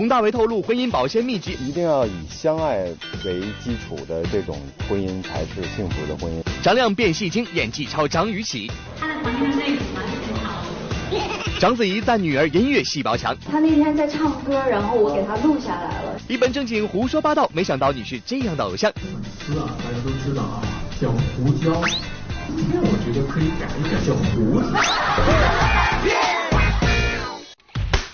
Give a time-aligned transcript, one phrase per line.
[0.00, 2.84] 佟大为透露婚姻保鲜秘籍：一定要以相爱
[3.22, 6.42] 为基础的这种婚姻才是幸福的婚姻。
[6.62, 8.70] 张亮变戏精，演技超张雨绮。
[8.98, 11.60] 他的房间内容啊是很好的。
[11.60, 13.36] 章子怡赞女儿音乐细胞强。
[13.52, 16.18] 他那天在唱歌，然后我给他录下来了。
[16.28, 18.90] 一本正经胡说八道，没想到你是这样的偶像。
[18.94, 19.04] 粉
[19.38, 20.62] 丝啊，大家都知道啊，
[20.98, 21.78] 叫胡椒。
[22.56, 24.74] 今天我觉得可以改一改，叫胡子。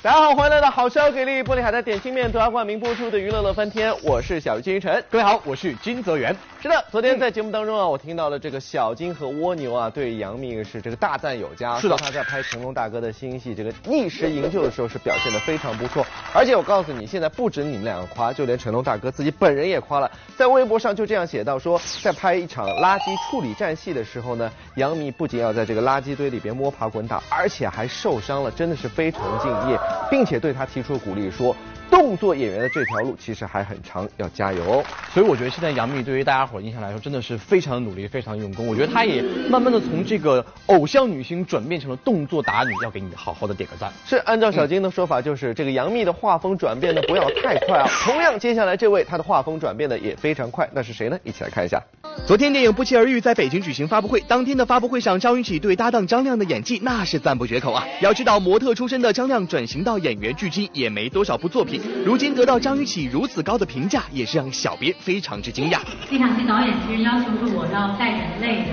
[0.06, 5.02] 大家好，欢迎来到好笑给力玻璃海苔点心面独家冠名播出的娱乐乐翻天，我是小金晨。
[5.10, 6.32] 各位好，我是金泽源。
[6.62, 16.06] 是的，昨天在节目当中啊，我听到了这个小金和蜗牛啊对杨幂是这个大赞有加，是的，他在拍成龙大哥的新戏这个逆时营救的时候是表现的非常不错。
[16.32, 29.76] 而且我告诉你，现在不止你们两个夸，就连成龙大哥自己本人也夸了，在微博上就这样写到说，在拍一场垃圾处理站戏的时候呢，杨幂不仅要在这个垃圾堆里边摸爬滚打，而且还受伤了，真的是非常敬业，
[30.10, 30.66] 并且对他。
[30.76, 31.56] 提出鼓励说，
[31.90, 34.84] 动作演员的这条路其实还很长，要加油哦。
[35.12, 38.66] 所以我觉得现在杨幂对于大家伙印象来说，真的是非常努力、非常用功。
[38.66, 43.92] 我觉得她也慢慢的从这个偶像女星转变成了动作打女，要给你好好的点个赞。
[44.04, 47.88] 是按照小金的说法，就是这个杨幂的画风转变的不要太快啊。
[48.04, 51.18] 同样，接下来这位她的画风转变的也非常快，那是谁呢？
[51.24, 51.82] 一起来看一下。
[52.26, 57.86] 昨天电影《不期而遇》在北京举行发布会，当天的发布会上，张雨绮对搭档张亮的演技那是赞不绝口啊。
[58.00, 65.78] 要知道，模特出身的张亮转型到演员，距今也没多少部作品，如今得到张雨绮如此高的评价，也是让小编非常之惊讶。
[66.10, 68.72] 这场戏导演其实要求是我要带眼泪的，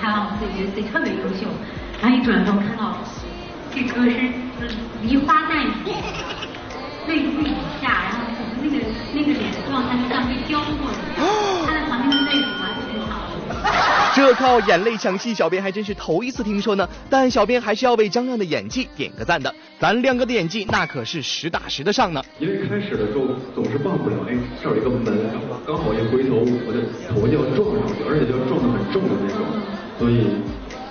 [0.00, 1.46] 看完我自己觉得自己特别优秀，
[2.00, 2.98] 然后一转头看到
[3.74, 4.10] 这歌是
[5.02, 5.70] 梨花带雨，
[7.08, 7.48] 泪如雨
[7.80, 8.18] 下，然后
[8.62, 8.76] 那个
[9.14, 10.98] 那个脸的状态像被雕过的，
[11.66, 13.28] 他在旁边的泪水完全好。
[14.14, 16.86] 这靠眼泪抢戏，小编还真是头一次听说呢。
[17.08, 22.22] 但小编还是要为张亮的演技点个赞的，咱亮哥的演技那可是实打实的上呢。
[22.38, 25.16] 因为开始的时候总是忘不了，哎，这儿有一个门，
[25.66, 29.46] 刚好一回头，我的头就要撞上去，而且就要撞得很重的那种，
[29.98, 30.28] 所以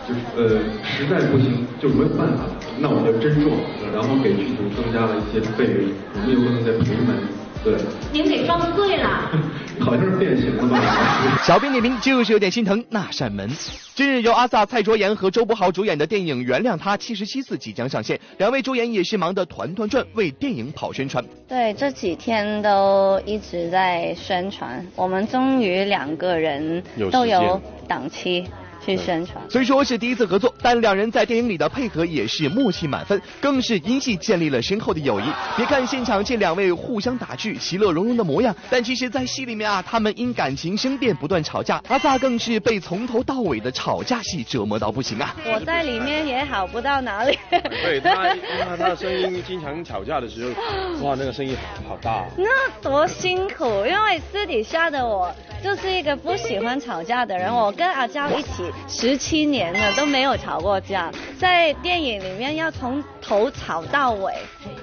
[0.08, 2.46] 就是呃，实在不行就没有办法，
[2.80, 3.54] 那我就真撞，
[3.94, 7.41] 然后给剧组增加了一些费用，我们有可能在赔门。
[7.64, 7.76] 对，
[8.12, 9.30] 您给撞碎了，
[9.80, 11.38] 好像是变形了吧？
[11.46, 13.48] 小编点评就是有点心疼那扇门。
[13.94, 21.24] 近日由阿 sa、蔡卓妍和周柏豪主演的电影《原谅他七十七次》即将上线，两位主演也是忙得团团转，为电影跑宣传。
[21.48, 28.48] 对，这几天都一直在宣传，我们终于两个人都有档期。
[28.84, 35.24] 去宣传，虽说是第一次合作，但两人在电影里的配合也是默契满分，更是因戏建立了深厚的友谊。
[35.56, 41.82] 别看现场这两位互相打趣、其乐融融的模样，但其实，在戏里面啊，他们因感情生变不断吵架。
[41.90, 45.36] 阿萨更是被从头到尾的吵架戏折磨到不行啊！
[45.46, 47.38] 我在里面也好不到哪里。
[47.50, 51.56] 对他，因为他的声音经常吵架的时候，哇，那个声音
[51.88, 52.26] 好大。
[52.38, 52.50] 那
[52.82, 55.32] 多辛苦，因为私底下的我
[55.64, 57.54] 就是一个不喜欢吵架的人。
[57.54, 58.71] 我跟阿娇一起。
[58.88, 64.34] 十七年了都没有吵过架，在电影里面要从头吵到尾。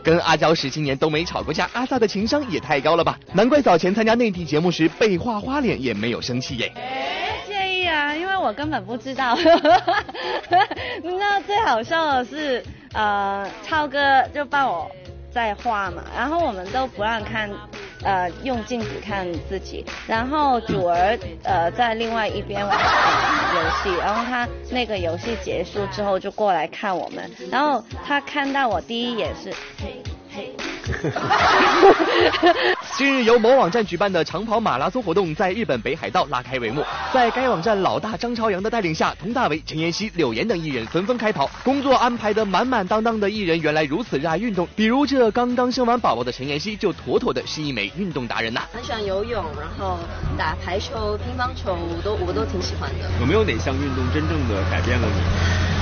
[0.03, 3.19] 跟阿娇十七年都没吵过架，阿 sa 的情商也太高了吧？
[3.32, 6.72] 难怪早前参加内地节目时被画花脸也没有生气耶。
[7.44, 9.37] 不介意啊，因为我根本不知道。
[11.03, 14.91] 你知道最好笑的是，呃，超哥就帮我
[15.31, 17.50] 在画嘛，然后我们都不让看。
[18.03, 29.50] 呃，用镜子看自己，然后主儿呃在另外一边玩游戏，然后他那个游戏结束之后就过来看我们，然后他看到我第一眼是
[29.82, 30.67] 嘿嘿。
[32.97, 36.84] 近日，由某网站举办的长跑马拉松活动在日本北海道拉开帷幕。
[37.12, 41.48] 在该网站老大张朝阳的带领下，佟大为、陈妍希、柳岩等艺人纷纷开跑。
[41.62, 44.66] 工作安排的满满当当的艺人，原来如此热爱运动。
[44.75, 48.62] 比如这刚刚生完宝宝的陈妍希，就妥妥的是一枚运动达人呐。
[48.72, 49.98] 很喜欢游泳，然后
[50.37, 53.09] 打排球、乒乓球，我都我都挺喜欢的。
[53.21, 55.78] 有没有哪项运动真正的改变了你？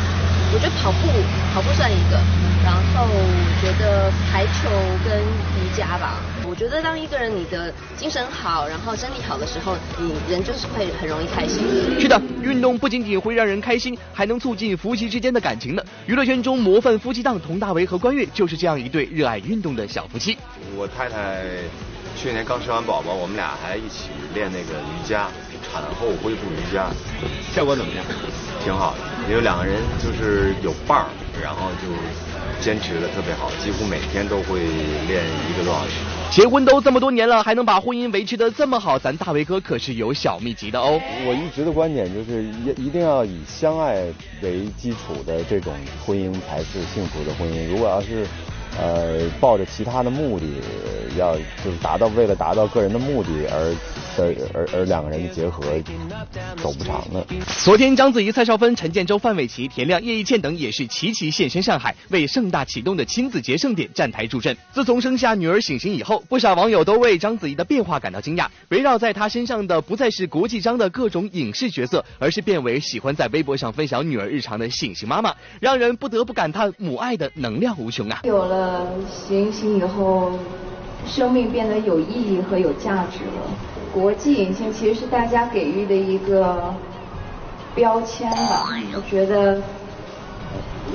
[0.56, 1.08] 我觉得跑步，
[1.52, 2.16] 跑步算一个，
[2.64, 3.20] 然后我
[3.60, 4.70] 觉得排球
[5.04, 6.16] 跟瑜伽吧。
[6.48, 11.62] 我觉得当一个人你的精神好，然后身体好的时候，你人就是会很容易开心。
[12.00, 15.82] 是的，运动不仅仅会让人开心，还能促进夫妻之间的感情呢。
[16.06, 20.38] 娱乐圈中模范夫妻档佟大为和关悦就是这样一对热爱运动的小夫妻。
[20.74, 21.44] 我太太
[22.16, 25.28] 去年刚生完宝宝，我们俩还一起练那个瑜伽，
[25.70, 26.90] 产后恢复瑜伽，
[27.54, 28.04] 效果怎么样？
[28.64, 28.98] 挺好的。
[29.28, 31.06] 因为两个人就是有伴儿，
[31.42, 31.92] 然后就
[32.60, 34.60] 坚持的特别好，几乎每天都会
[35.06, 36.00] 练一个多小时。
[36.30, 40.98] 结婚都这么多年了，还能把婚姻维持的这么好，咱大为哥可是有小秘籍的哦。
[41.26, 44.02] 我一直的观点就是一一定要以相爱
[44.42, 45.72] 为基础的这种
[46.04, 47.68] 婚姻才是幸福的婚姻。
[47.68, 48.26] 如果要是
[48.78, 50.46] 呃，抱着其他的目的，
[51.19, 51.34] 要
[51.64, 53.75] 就是达到为了达到个人的目的而
[54.17, 55.62] 的而而两个人的结合
[56.56, 57.26] 走不长的。
[57.64, 64.55] 昨天，章子怡、蔡少芬、陈建州、范玮琪、田亮、叶一茜等也是齐齐现身上海，为盛大启动的亲子节盛典站台助阵。
[64.73, 68.46] 自从生下女儿醒醒以后，不少网友都为章子怡的变化感到惊讶。
[68.69, 78.20] 围绕在她身上的不再是国际章的各种影视角色，而是变为喜欢在微博上分享女儿日常的醒醒妈妈，让人不得不感叹母爱的能量无穷啊！
[78.25, 80.32] 有了呃醒醒以后，
[81.06, 83.46] 生命变得有意义和有价值了。
[83.94, 86.74] 国际影星其实是大家给予的一个
[87.76, 89.62] 标签吧，我觉得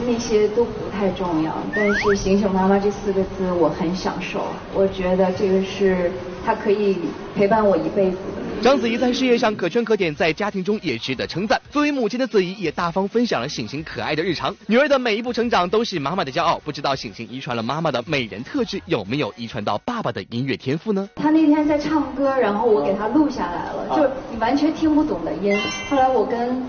[0.06, 1.54] 那些都不太重要。
[1.74, 4.42] 但是“醒醒妈妈”这四个字我很享受，
[4.74, 6.12] 我觉得这个是
[6.46, 6.98] 它可以
[7.34, 8.41] 陪伴我一辈子的。
[8.62, 11.60] 章子怡在事业上可圈可点，在家庭中也值得称赞。
[11.72, 14.56] 作为母亲的子怡也大方分享了醒醒可爱的日常。
[14.68, 16.62] 女儿的每一步成长都是妈妈的骄傲。
[16.64, 21.10] 不知道醒醒遗传了妈妈的美人特质，有没有遗传到爸爸的音乐天赋呢？
[21.16, 25.60] 他那天在唱歌，然后我给他录下来了，就你完全听不懂的音。
[25.90, 26.64] 后来我跟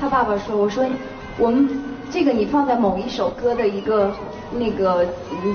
[0.00, 0.88] 他爸爸说，我说
[1.36, 1.68] 我们
[2.10, 4.12] 这个你放在某一首歌的一个。
[4.52, 5.04] 那个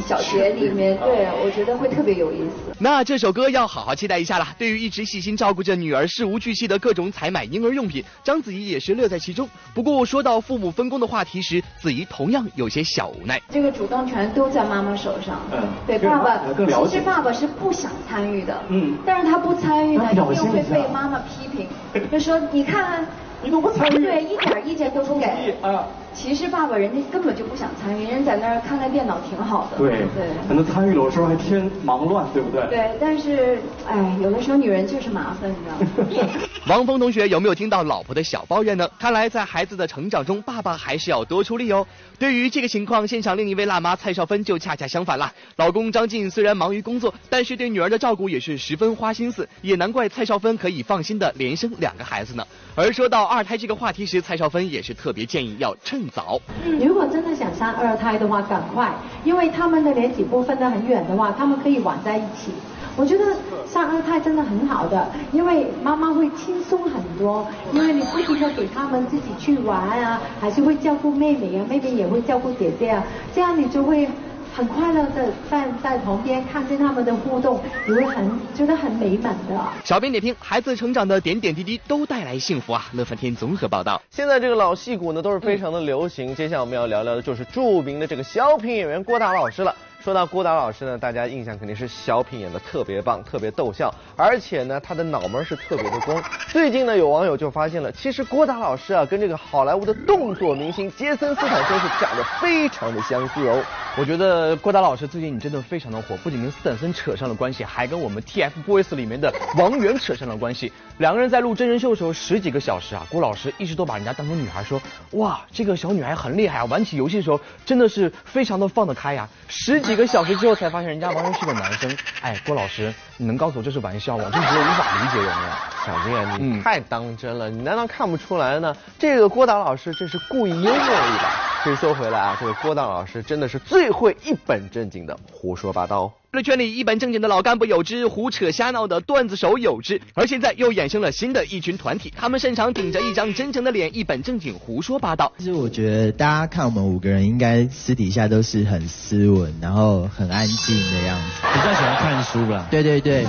[0.05, 2.75] 小节里面，对我觉得会特别有意思。
[2.77, 4.45] 那这首歌要好好期待一下了。
[4.57, 9.47] 对于一直细心照顾着女儿事无巨细的各种采买婴儿用品，章子怡也是乐在其中。
[9.73, 13.41] 不过说到父母分工的话题时，子怡同样有些小无奈。
[13.49, 15.39] 这个主动权都在妈妈手上。
[15.53, 16.41] 嗯，对，爸爸
[16.85, 18.61] 其实爸爸是不想参与的。
[18.67, 21.65] 嗯，但是他不参与呢，又会被妈妈批评，
[22.11, 23.07] 就说你看。
[23.43, 25.25] 你都不参与，对，一点意见都不给
[25.63, 25.87] 啊。
[26.13, 29.77] 其实爸爸人家根本就不想参与，人在那儿看看电脑挺好的。
[29.77, 32.67] 对对，可能参与了的时候还添忙乱，对不对？
[32.67, 36.29] 对，但是哎，有的时候女人就是麻烦，你知道吗？
[36.67, 38.87] 王峰同学有没有听到老婆的小抱怨呢？
[38.99, 41.85] 看来在孩子的成长中，爸爸还是要多出力哦。
[42.19, 45.33] 对于这个情况，现场另一位辣妈蔡少芬就恰恰相反啦。
[45.55, 52.45] 老公张晋虽然忙于工作，但是对女儿的照顾也是十分花心思，也难怪蔡少芬可以放心的连生两个孩子呢。
[52.75, 56.39] 而说到二胎这个话题时，蔡少芬也是特别建议要趁早。
[56.79, 58.91] 如果真的想生二胎的话，赶快，
[59.23, 62.51] 因为他们的年纪不分得很远的话，他们可以玩在一起。
[62.97, 63.23] 我觉得
[63.71, 73.03] 生二胎真的很好的，因为妈妈会轻松很多，因为你不停的给他们自己去玩啊，还是会照顾妹妹啊，妹妹也会照顾姐姐啊，
[73.33, 74.07] 这样你就会。
[74.53, 79.57] 很快乐的站在旁边看见他们的互动，你会很觉得很美满的。
[79.83, 82.85] 小编点评：孩子成长的点点滴滴都带来幸福啊！
[82.93, 84.01] 乐翻天综合报道。
[84.09, 89.73] 现在这个老戏骨呢都是非常的流行，接下来我们要聊聊的就是著名的这个小品演员郭达老师了。
[90.03, 96.19] 说到郭达老师呢，大家印象肯定是小品演的特别棒，特别逗笑，而且呢，他的脑门是特别的光。
[96.49, 103.63] 最近呢，有网友就发现了，其实郭达老师啊，跟这个好莱坞的动作明星杰森斯坦森是长得非常的相似哦。
[103.95, 110.73] 我觉得郭达老师最近你真的非常的火，不仅跟斯坦森扯上了关系，还跟我们 TFBOYS 里面的王源扯上了关系。
[110.97, 114.81] 两个人在录真人秀的时候十几个小时啊，郭老师一直都把人家当成女孩说，
[115.11, 119.90] 哇，这个小女孩很厉害啊，玩起游戏的时候真的是非常的放得开呀，十几。
[119.91, 124.23] 几个小时之后才发现人家完全是个男生，哎，郭老师，你能告诉我这是玩笑吗？
[124.31, 125.51] 这觉得无法理解有没有？
[125.85, 128.73] 小静啊，你太当真了，你难道看不出来呢？
[128.97, 131.50] 这个郭达老师这是故意幽默一把。
[131.63, 136.11] 其实说回来啊，这个郭达老师真的是最会一本正经的胡说八道。
[136.31, 145.31] 娱乐圈里一本正经的老干部有之，胡扯瞎闹的段子手有之，而现在又衍生了新的一群团体，他们擅长顶着一张真诚的脸，一本正经胡说八道。
[145.37, 151.25] 其实我觉得大家看我们五个人，应该私底下都是很斯文，然后很安静的样子。
[151.53, 152.65] 比较喜欢看书吧？
[152.71, 153.21] 对对对，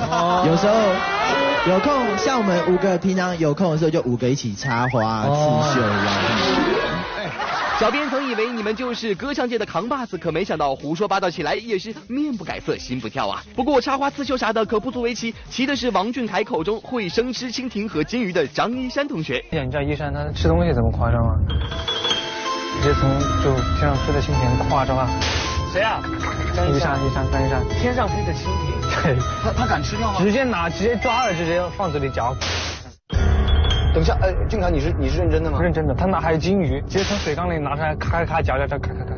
[0.46, 0.74] 有时候
[1.68, 6.51] 有空，像我们五个平常有空的时候，就五个一起插花、刺绣一样。
[7.82, 13.42] 小编曾以为你们就是歌唱界的扛把子，可没想到胡说八道起来也是面不改色心不跳啊！
[13.56, 19.44] 不过插花刺绣啥的可不足为奇，奇的是王俊凯口中会生吃蜻蜓和金鱼的张一山同学。
[19.50, 21.34] 哎呀，你知道一山他吃东西怎么夸张啊？
[22.80, 23.10] 直接从
[23.42, 25.10] 就天上飞的蜻蜓夸张啊！
[25.72, 26.00] 谁啊？
[26.54, 27.68] 一山一山张一山。
[27.80, 29.02] 天上飞的蜻蜓。
[29.02, 29.16] 对。
[29.42, 30.20] 他他敢吃掉吗？
[30.22, 32.32] 直接拿直接抓了直接放嘴里嚼。
[33.92, 35.60] 等一下，哎，俊凯，你是你是认真的吗？
[35.60, 39.12] 认真的，他那还有金鱼，直接从水缸里拿出来，咔咔嚼嚼嚼，咔咔咔。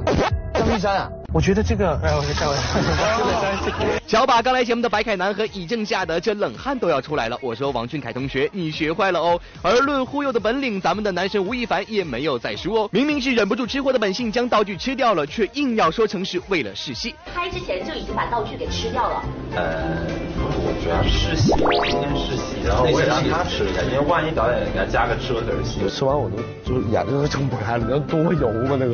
[0.52, 3.86] 张一山啊，我觉得这个，哎，我是开玩笑。
[4.06, 7.38] 小把刚来节目的白凯南和以正吓得这冷汗都要出来了。
[7.40, 9.40] 我说王俊凯同学，你学坏了哦。
[9.62, 12.88] 而论忽悠的本领，咱们的男神吴亦凡也没有再输哦。
[12.90, 17.14] 明明是忍不住吃货的本性，将道具吃掉了，却硬要说成是为了试戏。
[17.32, 19.22] 拍之前就已经把道具给吃掉了。
[19.54, 20.43] 呃。
[20.84, 28.92] 主要试戏，今天试戏，然后我也让他吃一下，因为万一导演给他加个车子戏，吃完我都就是眼睛都睁不开了，那多油吗那个。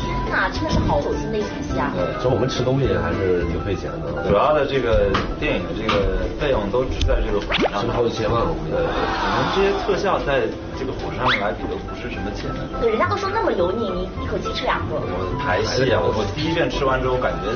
[0.00, 1.92] 天呐，真的是好走进内心戏啊。
[1.92, 4.24] 对，所以我们吃东西还是挺费钱的。
[4.24, 8.40] 主要的这个电影的这个费用都是在这个火车上，好几千万。
[8.72, 10.48] 对，我们这些特效在
[10.80, 12.48] 这个火车上来比都不是什么钱。
[12.80, 14.96] 对，人家都说那么油腻，你一口气吃两个。
[14.96, 17.52] 我排戏啊，我我第一遍吃完之后感觉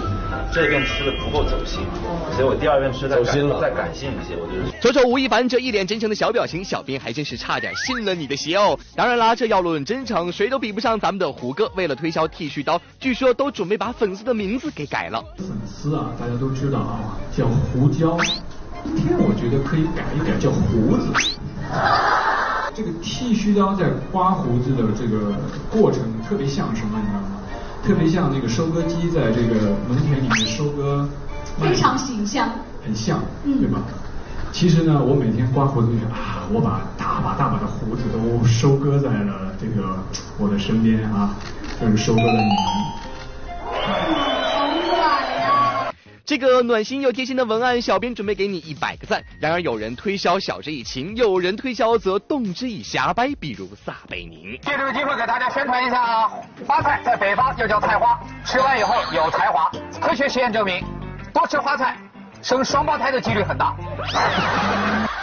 [0.53, 1.81] 这遍吃的不够走心，
[2.35, 4.81] 所以我第二遍吃再感再感性一些，我觉得。
[4.81, 8.79] 瞅瞅吴亦凡这一脸真诚的小表情，小编还真是差点信了你的邪哦。
[8.97, 11.71] 当然啦，这要论真诚，谁都比不上咱们的胡歌。
[11.77, 15.23] 为了推销剃须刀，据说都准备把粉丝的名字给改了。
[15.39, 18.19] 粉丝啊，大家都知道啊，叫胡椒。
[18.85, 21.13] 今天我觉得可以改一改，叫胡子。
[22.75, 25.35] 这个剃须刀在刮胡子的这个
[25.71, 27.30] 过程特别像什么，你知道吗？
[27.87, 31.09] 特别像那个收割机在这个农田里面收割。
[31.61, 32.49] 非常形象。
[32.85, 33.83] 很像，对吧？
[34.53, 39.99] 其实呢，我每天刮胡子就啊，我把大把大把的胡子都收割在了这个
[40.39, 41.37] 我的身边啊，
[41.81, 43.10] 就是收割了你们。
[46.31, 49.21] 这个暖心又贴心的文案，小编准备给你一百个赞。
[49.41, 54.57] 然而有人推销晓之以情，有人推销则动之以侠掰，比如撒贝宁。
[54.63, 56.31] 借这个机会给大家宣传一下啊，
[56.65, 59.69] 花菜在北方又叫菜花，吃完以后有才华。
[60.01, 60.85] 科学实验证明，
[61.35, 61.97] 多吃花菜。
[62.41, 63.75] 生双胞胎的几率很大。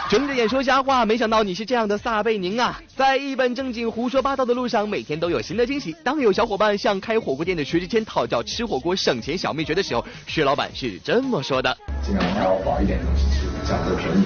[0.08, 2.80] 睁着眼说瞎话，没想到你是这样的撒贝宁啊！
[2.96, 5.94] 在一本正经胡说八道的路上，每天都有新的惊喜。
[6.02, 14.24] 当有小伙伴向开火锅店的薛之谦讨教吃火锅省钱小秘诀的时候，薛老板是这么说的：尽量挑饱一点的东西吃，价格便宜，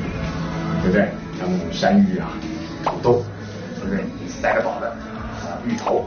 [0.82, 1.08] 对不对？
[1.40, 2.30] 像山芋啊、
[2.84, 3.24] 土豆，
[3.80, 4.04] 对不对？
[4.28, 6.06] 塞得饱的啊，芋头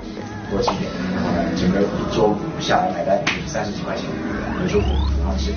[0.49, 4.05] 多吃一点，然后呢，整个一桌下来买单三十几块钱，
[4.57, 5.51] 很舒服，很好吃。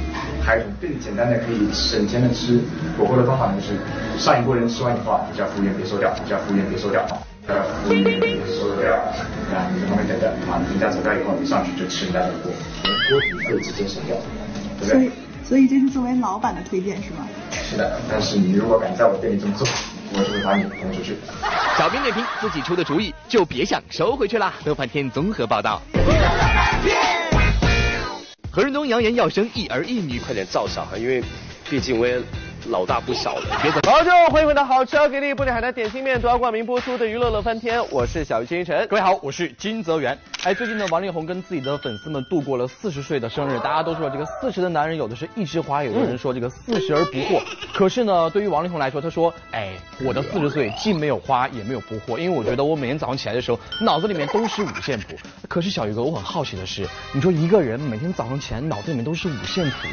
[0.48, 2.58] 还有一种更简单的可以省钱的吃
[2.96, 3.76] 火锅的方法，就是
[4.18, 7.04] 上一锅人吃完以后啊，叫服务员别收掉，叫服务员别收掉，
[7.46, 8.96] 叫服务员别收掉，
[9.52, 12.50] 啊，你在旁边等着，啊，人家走掉以后，你上去就吃人家的锅，
[13.10, 14.16] 锅底可以直接省掉，
[14.80, 14.94] 对不对？
[14.94, 15.10] 所以，
[15.44, 17.28] 所以这是作为老板的推荐是吗？
[17.52, 19.68] 是的，但是你如果敢在我店里这么做，
[20.14, 21.14] 我就会把你轰出去。
[21.76, 24.54] 小编点评：自己出的主意就别想收回去啦。
[24.64, 25.82] 乐翻天综合报道。
[28.58, 31.22] 何润东扬言要生一儿一女，快点造小孩，因为
[31.70, 32.20] 毕竟我也
[32.66, 33.58] 老大不小了。
[33.62, 33.80] 别走。
[33.90, 38.86] 好，就欢迎回到好吃好给力不点海南点心面独家冠名播出的娱乐乐翻天，我是小鱼星辰。
[38.88, 40.16] 各位好，我是金泽源。
[40.44, 47.42] 哎，最近呢，王力宏跟自己的粉丝们度过了四十岁的生日，大家都说这个四十的男人有的是一枝花，有的人说这个四十而不惑。
[47.72, 49.72] 可是呢，对于王力宏来说，他说，哎，
[50.04, 55.16] 我的四十岁既没有花也没有不惑，因为我觉得我每天早上起来的时候，脑子里面都是五线谱。
[55.48, 59.88] 可是小鱼哥，我很好奇的是，你说一个人每天早上起来脑子里面都是五线谱。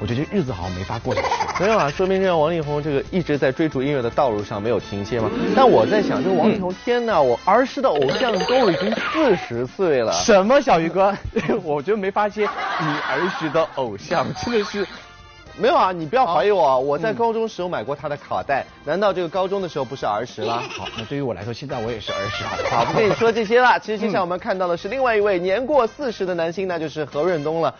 [0.00, 1.28] 我觉得日子好像没法过下去。
[1.62, 5.30] 没有啊，说明这个王力宏这个一直在追逐音乐的道路上没有停歇嘛。
[5.54, 10.12] 但我在想，这个王力宏，天呐，我儿时的偶像都已经四十岁了。
[10.12, 11.14] 什么小鱼哥？
[11.62, 12.42] 我觉得没法接。
[12.80, 14.86] 你儿时的偶像真的是
[15.58, 15.92] 没有啊？
[15.92, 18.64] 你不要怀疑我，啊我在高中时候买过他的卡带。
[18.86, 20.62] 难道这个高中的时候不是儿时了？
[20.78, 22.42] 好，那对于我来说，现在我也是儿时。
[22.74, 23.78] 好，不跟你说这些了。
[23.78, 27.74] 其实接下来我们看到的是另外一位年过四十的男星，那就是何润东了。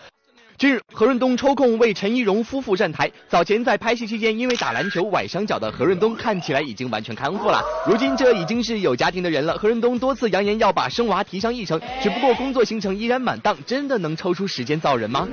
[0.61, 3.11] 近日，何润东抽空为陈怡蓉夫妇站台。
[3.27, 7.63] 早前在拍戏期间因为打篮球崴伤脚的何润东，看起来已经完全康复了。
[7.83, 9.57] 如今这已经是有家庭的人了。
[9.57, 15.27] 何润东多次扬言要把生娃提上议程，只不过工作行程依然满档，真的能抽出时间造人吗？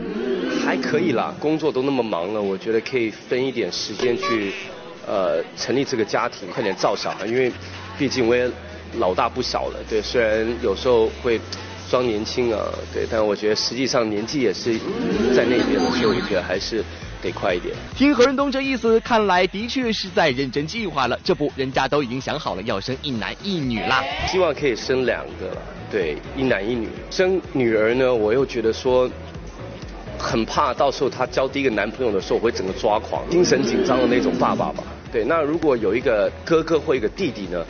[0.65, 4.55] 还可以啦，工作都那么忙了，我觉得可以分一点时间去，
[5.07, 7.53] 呃，成立这个家庭，快点造小孩，因为
[7.99, 8.51] 毕竟我也
[8.97, 9.79] 老大不小了。
[9.91, 11.39] 对，虽然有时候会。
[11.91, 14.75] 装年轻啊，对，但我觉得实际上年纪也是
[15.35, 16.85] 在那边的，所以我觉得还是
[17.23, 17.75] 得快一点。
[17.97, 21.19] 听何润东这意思，看来的确是在认真计划了。
[21.25, 24.05] 这不，人家都已经想好了要生一男一女啦。
[24.27, 25.57] 希望可以生两个，
[25.91, 26.89] 对，一男一女。
[27.11, 29.11] 生女儿呢，我又觉得说，
[30.19, 34.85] 很怕到时候她交第一个男朋友的时候，我会整个抓狂，精神紧张的那种爸爸吧。
[35.11, 37.65] 对，那如果有一个哥哥或一个弟弟呢？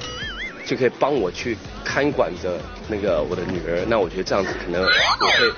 [0.68, 5.50] 就可以帮我去看管着那个我的女儿，那我觉得这样子可能我会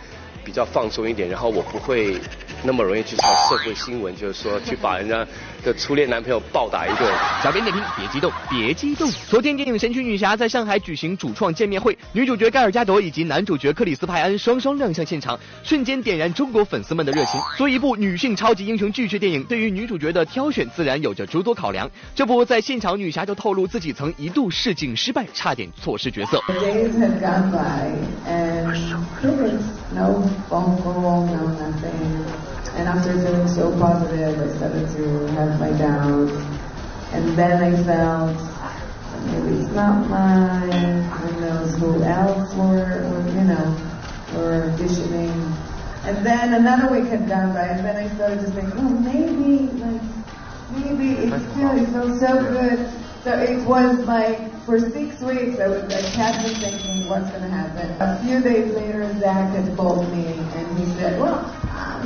[0.44, 2.16] 比较放松一点，然后我不会
[2.62, 5.26] 那么容易去上社会新闻，就是说去把人家
[5.64, 7.10] 的初恋男朋友暴打一顿。
[7.42, 9.10] 小编点评：别激动，别激动。
[9.28, 17.40] 昨天电影《神奇女侠》在上海举行主创见面会，女主角盖尔加朵以及男主角克里斯派恩双双亮相现场，瞬间点燃中国粉丝们的热情。
[17.56, 21.90] 作为一部女性超级英雄巨制电影，对于女主角的挑选自然有着诸多考量。
[22.14, 26.38] 这不在现场，女侠就透露自己曾一度试镜失败，差点错失角色。
[34.38, 36.32] I started to have my doubts.
[37.12, 38.36] And then I felt
[39.26, 41.02] maybe it's not mine.
[41.02, 43.76] Who knows who else were, were you know,
[44.34, 45.56] were auditioning.
[46.04, 49.66] And then another week had gone by, and then I started to think, oh, maybe,
[49.80, 50.00] like,
[50.72, 52.90] maybe it's still, it feels so good.
[53.22, 57.48] So it was like, for six weeks, I, was, I kept thinking, what's going to
[57.48, 57.90] happen?
[58.00, 61.54] A few days later, Zach had called me, and he said, well,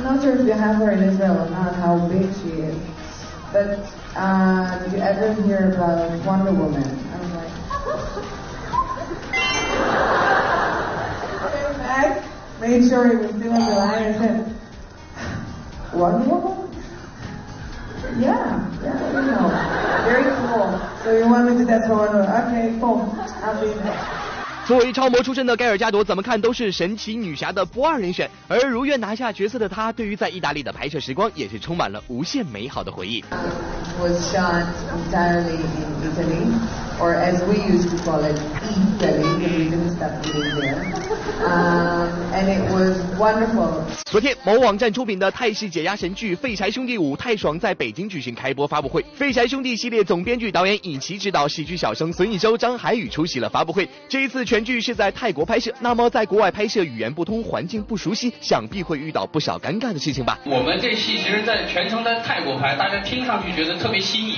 [0.05, 2.77] not sure if you have her in Israel or not, how big she is.
[3.51, 3.79] But
[4.15, 6.83] uh, did you ever hear about Wonder Woman?
[6.83, 7.49] I was like,
[11.55, 12.23] came back,
[12.61, 14.55] made sure he was still on the line, and said,
[15.93, 16.69] Wonder Woman?
[18.19, 19.49] Yeah, yeah, you know,
[20.05, 20.69] very cool.
[21.03, 22.45] So you want me to test for Wonder Woman?
[22.45, 24.14] Okay, cool, I'll be there.
[24.65, 28.27] 作为超模出身的盖尔加朵，怎么看都是神奇女侠的不二人选。
[28.47, 33.23] 而如愿拿下角色的她，对于在意大利的拍摄时光也是充满了无限美好的回忆。
[36.05, 38.37] Was shot entirely in Italy, or as we used to call it,
[39.01, 40.81] Italy, because we didn't stop eating there.
[41.45, 43.83] Um, and it was wonderful.
[44.05, 49.01] 昨天，某网站出品的泰式解压神剧《废柴兄弟五》太爽在北京举行开播发布会。
[49.15, 53.87] 《废柴兄弟》系列总编剧、导演尹奇执导，喜剧小生孙艺洲、张海宇出席了发布会。
[54.07, 60.39] 这一次全剧是在泰国拍摄，那么在国外拍摄，语言不通，环境不熟悉，想必会遇到不少尴尬的事情吧？
[60.45, 64.35] 我们这戏其实，在全程在泰国拍，大家听上去觉得特别新颖，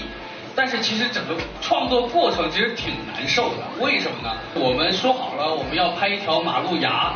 [0.57, 3.57] 但是其实整个创作过程其实挺难受的。
[3.79, 4.35] 为什么呢？
[4.55, 7.13] 我们说好了，我们要拍一条马路牙，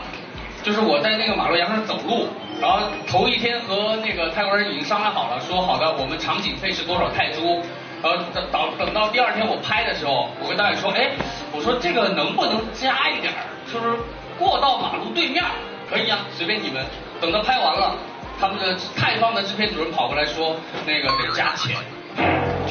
[0.61, 2.27] 就是我在那个马路牙上走路，
[2.61, 7.63] 然后头一天和那个泰国人已经商量好了，说好的我们场景费是多少泰铢。
[8.03, 11.09] 然后等到等到第二天我拍的时候，我跟导演说，哎，
[11.51, 13.97] 我说这个能不能加一点儿，就是
[14.37, 15.43] 过到马路对面，
[15.89, 16.85] 可以啊，随便你们。
[17.19, 17.95] 等到拍完了，
[18.39, 20.55] 他们的泰方的制片主任跑过来说，
[20.85, 21.75] 那个得加钱，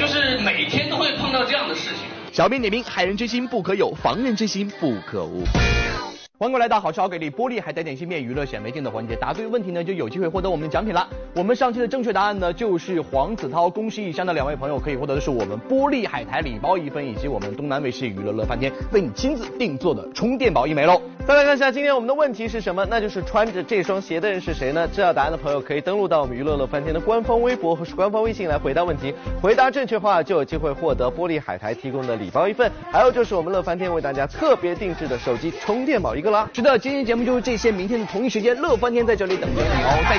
[0.00, 2.08] 就是每天都会碰到这样的事情。
[2.32, 5.44] 小编点评：害人之心不可有，防人之心不可无。
[6.38, 11.06] 欢迎过来到好吃好给力玻璃海苔点心面娱乐显微镜的环节，答对问题呢就有机会获得我们的奖品了。
[11.34, 21.02] 我们上期的正确答案呢就是黄子韬，恭喜以上的两位朋友可以获得的是我们玻璃海苔礼包一份，以及我们东南卫视娱乐乐翻天为你亲自定做的充电宝一枚喽。
[21.26, 22.84] 再来看一下今天我们的问题是什么？
[22.90, 24.88] 那就是穿着这双鞋的人是谁呢？
[24.92, 36.48] 知道答案的朋友可以登录到我们娱乐乐翻天的官方微博或是 官方微信来回答问题，回答正确话就有机会获得玻璃海苔提供的礼包一份，还有就是我们乐翻天为大家特别定制的手机充电宝一个啦。
[36.52, 40.18] 是的，今天节目就是这些，明天的同一时间乐翻天在这里等着你哦，再